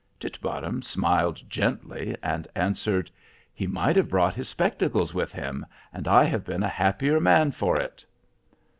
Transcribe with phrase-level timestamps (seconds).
[0.19, 3.11] Titbottom smiled gently, and answered:
[3.53, 7.51] "He might have brought his spectacles with him, and I have been a happier man
[7.51, 8.03] for it."